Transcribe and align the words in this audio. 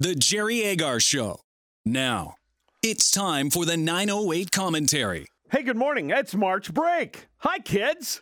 The 0.00 0.16
Jerry 0.16 0.60
Agar 0.62 0.98
Show. 0.98 1.38
Now, 1.84 2.34
it's 2.82 3.12
time 3.12 3.48
for 3.48 3.64
the 3.64 3.76
908 3.76 4.50
commentary. 4.50 5.28
Hey, 5.52 5.62
good 5.62 5.76
morning. 5.76 6.10
It's 6.10 6.34
March 6.34 6.74
break. 6.74 7.28
Hi, 7.38 7.60
kids. 7.60 8.20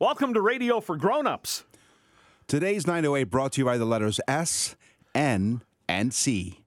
Welcome 0.00 0.32
to 0.32 0.40
Radio 0.40 0.80
for 0.80 0.96
Grown-Ups. 0.96 1.64
Today's 2.48 2.86
908 2.86 3.24
brought 3.24 3.52
to 3.52 3.60
you 3.60 3.66
by 3.66 3.76
the 3.76 3.84
letters 3.84 4.18
S, 4.26 4.76
N, 5.14 5.60
and 5.86 6.14
C. 6.14 6.64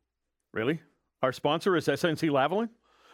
Really? 0.52 0.82
Our 1.24 1.32
sponsor 1.32 1.76
is 1.76 1.88
SNC 1.88 2.30
Lavalin? 2.30 2.70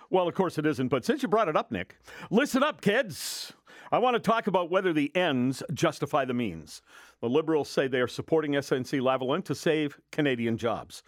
Well, 0.10 0.28
of 0.28 0.36
course 0.36 0.58
it 0.58 0.66
isn't, 0.66 0.90
but 0.90 1.06
since 1.06 1.24
you 1.24 1.30
brought 1.30 1.48
it 1.48 1.56
up, 1.56 1.71
Nick, 1.71 1.96
listen 2.30 2.64
up, 2.64 2.82
kids. 2.82 3.54
I 3.94 4.00
want 4.00 4.16
to 4.16 4.20
talk 4.20 4.48
about 4.48 4.70
whether 4.70 4.92
the 4.92 5.16
ends 5.16 5.64
justify 5.74 6.26
the 6.26 6.34
means. 6.34 6.82
The 7.21 7.30
Liberals 7.30 7.70
say 7.70 7.88
they 7.88 8.02
are 8.02 8.10
supporting 8.10 8.52
SNC 8.52 9.00
Lavalin 9.00 9.46
to 9.46 9.56
save 9.56 9.98
Canadian 10.12 10.58
jobs. 10.58 11.02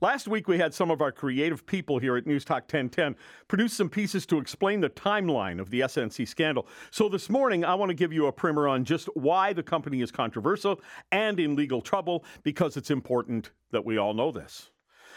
Last 0.00 0.28
week, 0.28 0.46
we 0.46 0.58
had 0.58 0.74
some 0.74 0.92
of 0.92 1.00
our 1.00 1.10
creative 1.10 1.66
people 1.66 1.98
here 1.98 2.16
at 2.16 2.24
News 2.24 2.44
Talk 2.44 2.62
1010 2.62 3.16
produce 3.48 3.72
some 3.72 3.88
pieces 3.88 4.26
to 4.26 4.38
explain 4.38 4.80
the 4.80 4.88
timeline 4.88 5.60
of 5.60 5.70
the 5.70 5.80
SNC 5.80 6.28
scandal. 6.28 6.68
So 6.92 7.08
this 7.08 7.28
morning, 7.28 7.64
I 7.64 7.74
want 7.74 7.88
to 7.88 7.96
give 7.96 8.12
you 8.12 8.26
a 8.26 8.32
primer 8.32 8.68
on 8.68 8.84
just 8.84 9.08
why 9.14 9.52
the 9.52 9.64
company 9.64 10.00
is 10.00 10.12
controversial 10.12 10.80
and 11.10 11.40
in 11.40 11.56
legal 11.56 11.80
trouble 11.82 12.24
because 12.44 12.76
it's 12.76 12.92
important 12.92 13.50
that 13.72 13.84
we 13.84 13.98
all 13.98 14.14
know 14.14 14.30
this. 14.30 14.70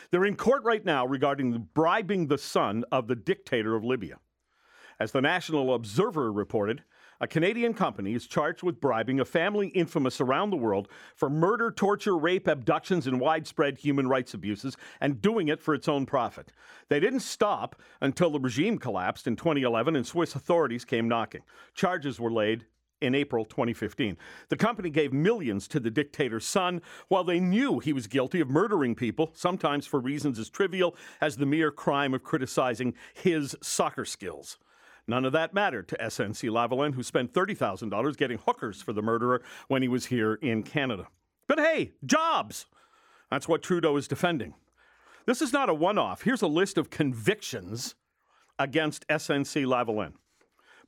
They're 0.09 0.25
in 0.25 0.35
court 0.35 0.63
right 0.63 0.83
now 0.83 1.05
regarding 1.05 1.69
bribing 1.75 2.25
the 2.25 2.39
son 2.39 2.83
of 2.91 3.07
the 3.07 3.15
dictator 3.15 3.75
of 3.75 3.83
Libya. 3.83 4.17
As 4.99 5.11
the 5.11 5.21
National 5.21 5.75
Observer 5.75 6.33
reported, 6.33 6.83
a 7.21 7.27
Canadian 7.27 7.75
company 7.75 8.15
is 8.15 8.25
charged 8.25 8.63
with 8.63 8.81
bribing 8.81 9.19
a 9.19 9.25
family 9.25 9.67
infamous 9.67 10.19
around 10.19 10.49
the 10.49 10.57
world 10.57 10.87
for 11.15 11.29
murder, 11.29 11.69
torture, 11.69 12.17
rape, 12.17 12.47
abductions, 12.47 13.05
and 13.05 13.19
widespread 13.19 13.77
human 13.77 14.07
rights 14.09 14.33
abuses, 14.33 14.75
and 14.99 15.21
doing 15.21 15.47
it 15.47 15.61
for 15.61 15.75
its 15.75 15.87
own 15.87 16.07
profit. 16.07 16.51
They 16.89 16.99
didn't 16.99 17.19
stop 17.19 17.79
until 18.01 18.31
the 18.31 18.39
regime 18.39 18.79
collapsed 18.79 19.27
in 19.27 19.35
2011 19.35 19.95
and 19.95 20.05
Swiss 20.05 20.33
authorities 20.33 20.83
came 20.83 21.07
knocking. 21.07 21.43
Charges 21.75 22.19
were 22.19 22.31
laid 22.31 22.65
in 23.01 23.13
April 23.13 23.45
2015. 23.45 24.17
The 24.49 24.57
company 24.57 24.89
gave 24.89 25.13
millions 25.13 25.67
to 25.69 25.79
the 25.79 25.91
dictator's 25.91 26.45
son 26.45 26.81
while 27.07 27.23
they 27.23 27.39
knew 27.39 27.77
he 27.77 27.93
was 27.93 28.07
guilty 28.07 28.39
of 28.39 28.49
murdering 28.49 28.95
people, 28.95 29.29
sometimes 29.35 29.85
for 29.85 29.99
reasons 29.99 30.39
as 30.39 30.49
trivial 30.49 30.95
as 31.19 31.37
the 31.37 31.45
mere 31.45 31.71
crime 31.71 32.15
of 32.15 32.23
criticizing 32.23 32.95
his 33.13 33.55
soccer 33.61 34.05
skills. 34.05 34.57
None 35.11 35.25
of 35.25 35.33
that 35.33 35.53
mattered 35.53 35.89
to 35.89 35.97
SNC 35.97 36.49
Lavalin, 36.49 36.93
who 36.93 37.03
spent 37.03 37.33
$30,000 37.33 38.15
getting 38.15 38.37
hookers 38.37 38.81
for 38.81 38.93
the 38.93 39.01
murderer 39.01 39.41
when 39.67 39.81
he 39.81 39.89
was 39.89 40.05
here 40.05 40.35
in 40.35 40.63
Canada. 40.63 41.09
But 41.47 41.59
hey, 41.59 41.91
jobs! 42.05 42.65
That's 43.29 43.45
what 43.45 43.61
Trudeau 43.61 43.97
is 43.97 44.07
defending. 44.07 44.53
This 45.25 45.41
is 45.41 45.51
not 45.51 45.67
a 45.67 45.73
one 45.73 45.97
off. 45.97 46.21
Here's 46.21 46.41
a 46.41 46.47
list 46.47 46.77
of 46.77 46.89
convictions 46.89 47.95
against 48.57 49.05
SNC 49.09 49.65
Lavalin 49.65 50.13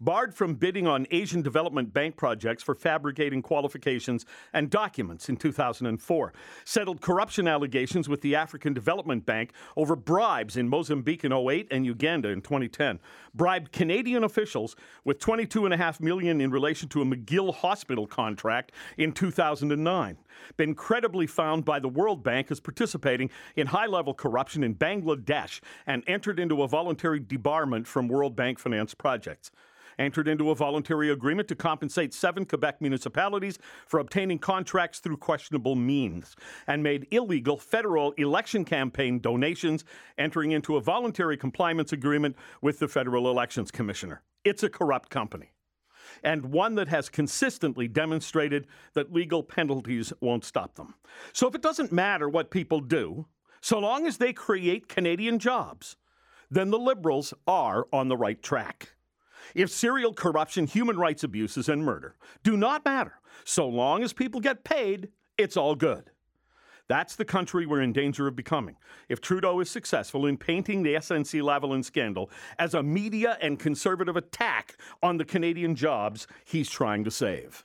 barred 0.04 0.34
from 0.36 0.56
bidding 0.56 0.86
on 0.86 1.08
Asian 1.12 1.42
Development 1.42 1.94
Bank 1.94 2.18
projects 2.18 2.62
for 2.62 2.76
fabricating 2.76 3.42
qualifications 3.42 4.26
and 4.52 4.70
documents 4.70 5.30
in 5.30 5.38
2004, 5.38 6.34
settled 6.66 7.02
corruption 7.02 7.48
allegations 7.48 8.10
with 8.10 8.22
the 8.22 8.36
African 8.36 8.74
Development 8.74 9.26
Bank 9.26 9.54
over 9.78 9.96
bribes 9.96 10.58
in 10.58 10.68
Mozambique 10.68 11.24
in 11.24 11.32
08 11.32 11.68
and 11.72 11.86
Uganda 11.86 12.30
in 12.30 12.42
2010, 12.42 13.00
bribed 13.34 13.72
Canadian 13.72 14.24
officials 14.24 14.76
with 15.06 15.20
22.5 15.20 16.02
million 16.02 16.42
in 16.42 16.52
relation 16.52 16.90
to 16.90 17.02
a 17.02 17.06
McGill 17.06 17.54
Hospital 17.54 18.06
contract 18.06 18.74
in 18.98 19.14
2009, 19.14 20.18
been 20.58 20.76
credibly 20.76 21.28
found 21.28 21.64
by 21.64 21.80
the 21.80 21.88
World 21.88 22.24
Bank 22.24 22.52
as 22.52 22.60
participating 22.60 23.30
in 23.56 23.68
high-level 23.68 24.16
corruption 24.16 24.64
in 24.64 24.76
Bangladesh 24.76 25.62
and 25.88 26.04
entered 26.08 26.40
into 26.40 26.62
a 26.62 26.68
voluntary 26.68 27.22
debarment 27.22 27.88
from 27.88 28.10
World 28.10 28.36
Bank 28.36 28.60
finance 28.60 28.94
projects 28.94 29.52
entered 29.98 30.28
into 30.28 30.50
a 30.50 30.56
voluntary 30.56 31.10
agreement 31.10 31.48
to 31.48 31.56
compensate 31.56 32.14
seven 32.14 32.46
Quebec 32.46 32.82
municipalities 32.82 33.60
for 33.88 34.00
obtaining 34.00 34.40
contracts 34.40 35.00
through 35.00 35.18
questionable 35.18 35.76
means, 35.76 36.36
and 36.68 36.84
made 36.84 37.08
illegal 37.12 37.58
federal 37.58 38.12
election 38.14 38.66
campaign 38.66 39.20
donations, 39.20 39.84
entering 40.18 40.52
into 40.52 40.78
a 40.78 40.82
voluntary 40.82 41.38
compliance 41.38 41.94
agreement 41.94 42.36
with 42.62 42.80
the 42.80 42.88
Federal 42.88 43.30
Elections 43.30 43.72
Commissioner. 43.72 44.22
It's 44.44 44.64
a 44.64 44.70
corrupt 44.70 45.10
company. 45.10 45.52
And 46.24 46.48
one 46.48 46.76
that 46.76 46.90
has 46.90 47.10
consistently 47.10 47.88
demonstrated 47.88 48.68
that 48.94 49.14
legal 49.14 49.44
penalties 49.44 50.14
won't 50.22 50.46
stop 50.46 50.76
them. 50.76 50.96
So, 51.32 51.48
if 51.48 51.56
it 51.56 51.62
doesn't 51.62 51.92
matter 51.92 52.30
what 52.30 52.52
people 52.52 52.80
do, 52.80 53.28
so 53.62 53.80
long 53.80 54.06
as 54.06 54.18
they 54.18 54.34
create 54.34 54.90
Canadian 54.90 55.40
jobs, 55.40 55.96
then 56.52 56.70
the 56.70 56.78
Liberals 56.78 57.34
are 57.48 57.88
on 57.92 58.10
the 58.10 58.18
right 58.18 58.42
track. 58.44 58.94
If 59.56 59.70
serial 59.70 60.14
corruption, 60.14 60.68
human 60.68 60.98
rights 60.98 61.24
abuses, 61.24 61.70
and 61.70 61.84
murder 61.84 62.16
do 62.44 62.58
not 62.58 62.86
matter, 62.86 63.20
so 63.44 63.68
long 63.68 64.04
as 64.04 64.14
people 64.14 64.42
get 64.42 64.64
paid, 64.64 65.10
it's 65.38 65.58
all 65.58 65.76
good. 65.76 66.10
That's 66.88 67.16
the 67.16 67.26
country 67.26 67.66
we're 67.66 67.82
in 67.82 67.94
danger 67.94 68.28
of 68.28 68.36
becoming 68.36 68.76
if 69.08 69.22
Trudeau 69.22 69.60
is 69.60 69.70
successful 69.70 70.26
in 70.26 70.38
painting 70.38 70.84
the 70.84 70.96
SNC 70.96 71.42
Lavalin 71.42 71.84
scandal 71.84 72.30
as 72.60 72.74
a 72.74 72.84
media 72.84 73.38
and 73.42 73.60
conservative 73.60 74.18
attack 74.18 74.78
on 75.02 75.18
the 75.18 75.26
Canadian 75.26 75.76
jobs 75.76 76.28
he's 76.44 76.70
trying 76.70 77.04
to 77.04 77.12
save. 77.12 77.62